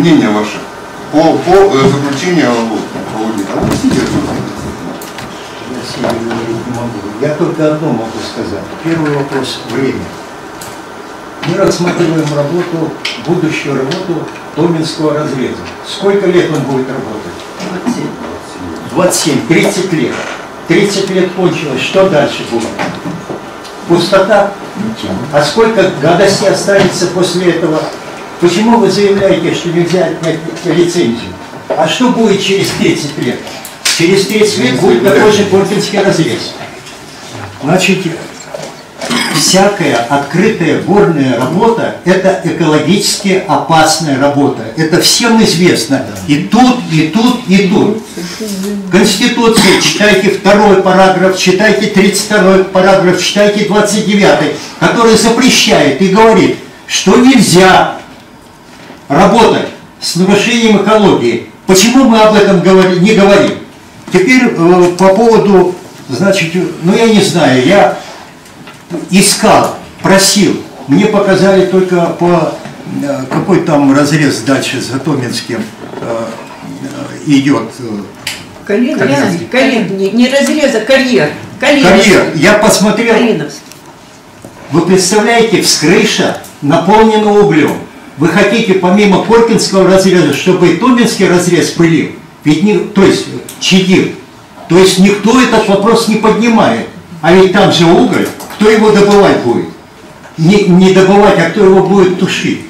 [0.00, 0.58] мнение ваше
[1.12, 3.52] по, по э, заключению аудита.
[3.54, 4.00] Объясните,
[6.02, 6.98] Я не могу.
[7.20, 8.64] Я только одно могу сказать.
[8.82, 10.04] Первый вопрос– время.
[11.46, 12.92] Мы рассматриваем работу,
[13.26, 14.24] будущую работу
[14.54, 15.56] Томинского разреза.
[15.86, 18.00] Сколько лет он будет работать?
[18.92, 19.46] 27.
[19.48, 20.14] 30 лет.
[20.68, 21.80] 30 лет кончилось.
[21.80, 22.68] Что дальше будет?
[23.88, 24.52] Пустота?
[25.32, 27.80] А сколько гадостей останется после этого?
[28.40, 31.28] Почему вы заявляете, что нельзя отнять лицензию?
[31.68, 33.38] А что будет через 30 лет?
[33.98, 36.54] Через 30 лет будет такой же Коркинский разрез.
[37.62, 37.98] Значит,
[39.38, 44.62] всякая открытая горная работа– это экологически опасная работа.
[44.74, 46.06] Это всем известно.
[46.26, 48.02] И тут, и тут, и тут.
[48.90, 56.56] Конституция, читайте второй параграф, читайте 32 параграф, читайте 29, который запрещает и говорит,
[56.86, 57.99] что нельзя
[59.10, 59.66] работать
[60.00, 61.48] с нарушением экологии.
[61.66, 62.62] Почему мы об этом
[63.02, 63.58] не говорим?
[64.12, 65.74] Теперь э, по поводу,
[66.08, 67.98] значит, ну я не знаю, я
[69.10, 72.54] искал, просил, мне показали только по
[73.02, 75.62] э, какой там разрез дальше за Томинским
[76.00, 76.26] э,
[77.26, 77.70] идет.
[78.64, 81.30] Колен, колен, колен, не, не разрез, а карьер.
[81.58, 82.32] Карьер.
[82.36, 83.14] Я посмотрел.
[83.14, 83.60] Калиновский.
[84.70, 87.76] Вы представляете, вскрыша наполнена углем.
[88.20, 92.10] Вы хотите помимо Коркинского разреза, чтобы и Томинский разрез пылил?
[92.44, 93.28] Ведь не, то есть
[93.60, 94.10] чадил.
[94.68, 96.86] То есть никто этот вопрос не поднимает.
[97.22, 99.68] А ведь там же уголь, кто его добывать будет?
[100.36, 102.60] Не, не добывать, а кто его будет тушить?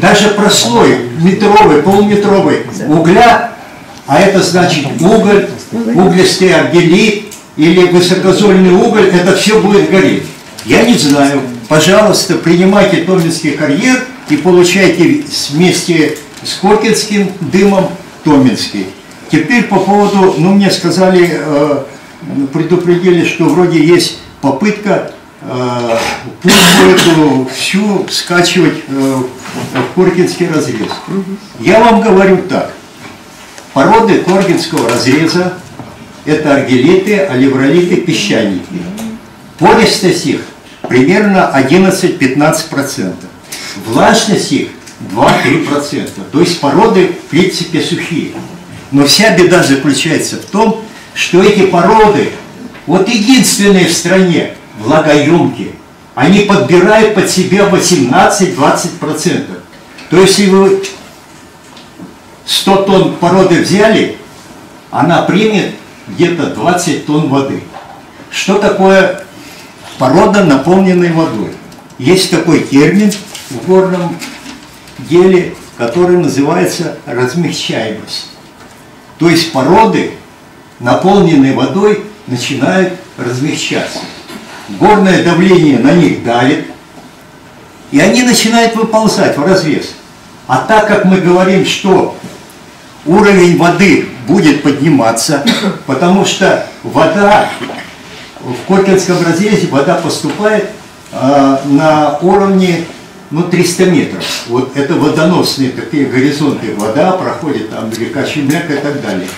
[0.00, 3.52] Даже прослой метровый, полуметровый угля,
[4.08, 10.24] а это значит уголь, углистый аргелит или высокозольный уголь, это все будет гореть.
[10.64, 11.42] Я не знаю.
[11.68, 17.88] Пожалуйста, принимайте Томинский карьер и получайте вместе с Коркинским дымом
[18.24, 18.86] Томинский.
[19.30, 21.84] Теперь по поводу, ну мне сказали, э,
[22.52, 25.96] предупредили, что вроде есть попытка э,
[26.44, 29.22] эту всю скачивать э,
[29.74, 30.90] в Коркинский разрез.
[31.58, 32.72] Я вам говорю так.
[33.72, 35.54] Породы Коркинского разреза
[36.24, 38.64] это аргелиты, алевролиты, песчаники.
[39.58, 40.40] Пористость их
[40.88, 43.14] примерно 11-15%.
[43.86, 44.68] Влажность их
[45.12, 46.10] 2-3%.
[46.30, 48.32] То есть породы в принципе сухие.
[48.90, 50.82] Но вся беда заключается в том,
[51.14, 52.30] что эти породы,
[52.86, 55.72] вот единственные в стране, влагоемкие,
[56.14, 59.46] они подбирают под себя 18-20%.
[60.10, 60.82] То есть, если вы
[62.44, 64.16] 100 тонн породы взяли,
[64.90, 65.74] она примет
[66.08, 67.62] где-то 20 тонн воды.
[68.30, 69.24] Что такое
[69.98, 71.52] порода, наполненная водой?
[71.98, 73.12] Есть такой термин
[73.50, 74.16] в горном
[74.98, 78.28] деле, который называется размягчаемость.
[79.18, 80.12] То есть породы,
[80.78, 83.98] наполненные водой, начинают размягчаться.
[84.78, 86.66] Горное давление на них давит,
[87.90, 89.94] и они начинают выползать в разрез.
[90.46, 92.16] А так как мы говорим, что
[93.04, 95.44] уровень воды будет подниматься,
[95.86, 97.50] потому что вода,
[98.40, 100.70] в Коркинском разрезе вода поступает
[101.12, 102.86] э, на уровне
[103.30, 104.24] ну, 300 метров.
[104.48, 106.74] Вот это водоносные такие горизонты.
[106.76, 109.28] Вода проходит, там река Чемяк и так далее.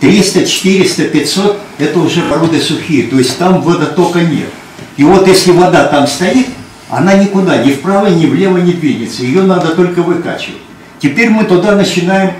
[0.00, 4.48] 300, 400, 500– это уже породы сухие, то есть там водотока нет.
[4.96, 6.48] И вот если вода там стоит,
[6.90, 10.60] она никуда, ни вправо, ни влево не двинется, ее надо только выкачивать.
[11.00, 12.32] Теперь мы туда начинаем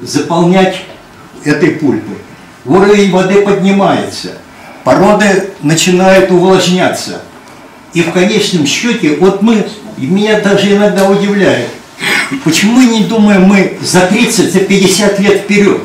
[0.00, 0.82] заполнять
[1.44, 2.18] этой пульпой.
[2.64, 4.38] Уровень воды поднимается,
[4.84, 7.22] породы начинают увлажняться–
[7.94, 9.66] и в конечном счете, вот мы,
[9.96, 11.68] меня даже иногда удивляет,
[12.44, 15.80] почему мы не думаем мы за 30, за 50 лет вперед?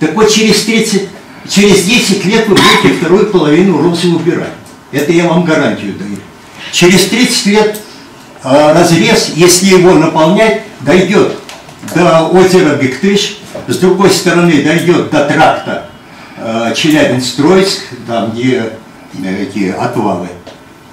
[0.00, 1.08] Так вот через 30,
[1.48, 4.52] через 10 лет вы будете вторую половину розы убирать.
[4.92, 6.16] Это я вам гарантию даю.
[6.72, 7.80] Через 30 лет
[8.42, 11.36] э, разрез, если его наполнять, дойдет
[11.94, 15.88] до озера Бектыш, с другой стороны дойдет до тракта
[16.36, 18.72] э, Челябинск-Троицк, там где
[19.22, 20.28] э, эти отвалы.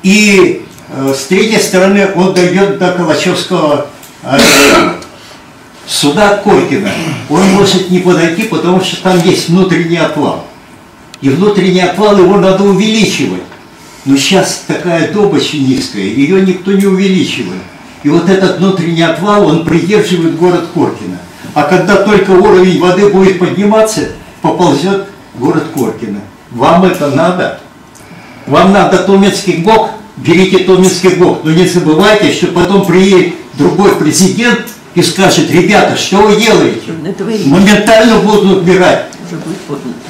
[0.05, 3.87] И э, с третьей стороны он дойдет до Калачевского
[4.21, 4.37] э,
[5.87, 6.91] суда Коркина.
[7.27, 10.45] Он может не подойти, потому что там есть внутренний отвал.
[11.21, 13.41] И внутренний отвал его надо увеличивать.
[14.05, 17.63] Но сейчас такая добыча низкая, ее никто не увеличивает.
[18.03, 21.17] И вот этот внутренний отвал, он придерживает город Коркина.
[21.55, 24.09] А когда только уровень воды будет подниматься,
[24.43, 26.19] поползет город Коркина.
[26.51, 27.59] Вам это надо?
[28.47, 34.61] Вам надо Томецкий ГОК, берите Томецкий ГОК, но не забывайте, что потом приедет другой президент
[34.93, 36.91] и скажет, ребята, что вы делаете?
[37.03, 37.49] Натворили.
[37.49, 39.05] Моментально будут убирать.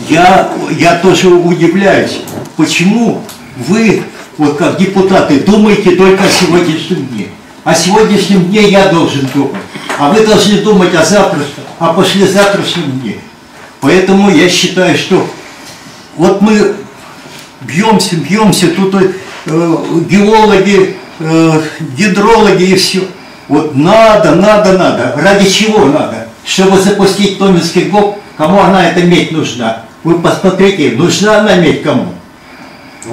[0.09, 2.19] Я, я тоже удивляюсь,
[2.57, 3.21] почему
[3.67, 4.03] вы,
[4.37, 7.27] вот как депутаты, думаете только о сегодняшнем дне.
[7.63, 9.55] О сегодняшнем дне я должен думать,
[9.97, 13.15] а вы должны думать о завтрашнем, о послезавтрашнем дне.
[13.79, 15.25] Поэтому я считаю, что
[16.17, 16.75] вот мы
[17.67, 19.09] бьемся, бьемся, тут э,
[20.09, 21.61] геологи, э,
[21.97, 23.01] гидрологи и все.
[23.47, 25.13] Вот надо, надо, надо.
[25.17, 26.27] Ради чего надо?
[26.43, 29.83] Чтобы запустить Томинский ГОП, кому она эта медь нужна?
[30.03, 32.13] Вы посмотрите, нужна она медь кому?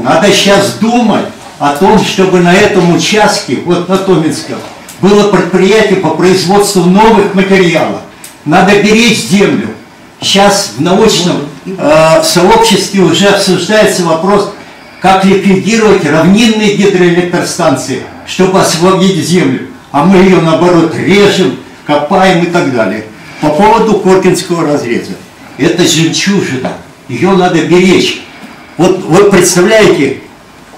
[0.00, 1.26] Надо сейчас думать
[1.58, 4.58] о том, чтобы на этом участке, вот на Томинском,
[5.00, 8.00] было предприятие по производству новых материалов.
[8.44, 9.68] Надо беречь землю.
[10.22, 14.52] Сейчас в научном э, сообществе уже обсуждается вопрос,
[15.00, 19.66] как ликвидировать равнинные гидроэлектростанции, чтобы освободить землю.
[19.90, 23.04] А мы ее, наоборот, режем, копаем и так далее.
[23.40, 25.12] По поводу Коркинского разреза.
[25.58, 26.72] Это жемчужина.
[27.08, 28.22] Ее надо беречь.
[28.76, 30.20] Вот, вот представляете,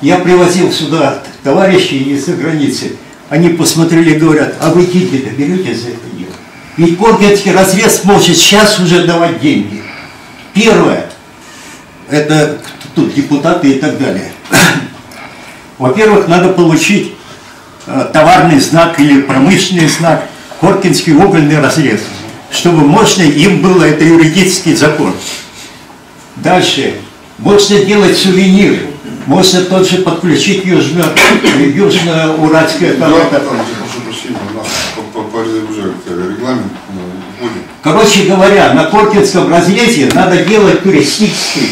[0.00, 2.96] я привозил сюда товарищей из-за границы.
[3.29, 6.13] Они посмотрели и говорят, а вы деньги доберете за это?
[6.76, 9.82] Ведь Коркинский разрез может сейчас уже давать деньги.
[10.52, 11.06] Первое,
[12.10, 12.58] это
[12.94, 14.32] тут депутаты и так далее.
[15.78, 17.14] Во-первых, надо получить
[17.86, 20.28] э, товарный знак или промышленный знак
[20.60, 22.00] Коркинский угольный разрез,
[22.50, 25.14] чтобы можно им было это юридический закон.
[26.36, 26.94] Дальше,
[27.38, 28.80] можно делать сувениры,
[29.26, 31.04] можно тот же подключить южно,
[31.56, 34.66] южно-уральское там, Да, это, там, прошу прощения, у нас
[35.44, 37.62] уже регламент э, вводим.
[37.82, 41.70] Короче говоря, на Коркинском разрезе надо делать туристический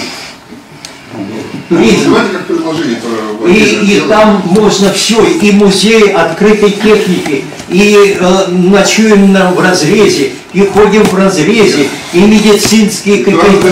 [2.33, 9.33] как предложение про- И, и там можно все, и музей открытой техники, и э, ночуем
[9.33, 13.69] на, в разрезе, и ходим в разрезе, и медицинские какие-то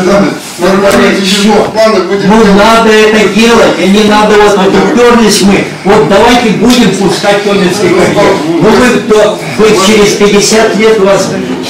[0.58, 6.49] планы будем Ну надо это делать, и не надо вот, вот уперлись мы, вот давайте
[6.50, 8.32] будем пускать Томинский карьер.
[8.49, 11.29] Ну вы, кто- вы через 50 лет вас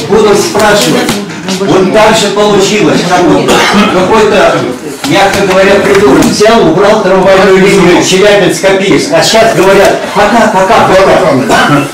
[0.09, 1.11] будут спрашивать.
[1.59, 3.51] Вот так же получилось, как вот
[3.93, 4.57] какой-то,
[5.11, 6.25] мягко говоря, придурок.
[6.25, 11.85] Взял, убрал трамвайную линию Челябинск-Копейск, а сейчас говорят, пока, пока, пока.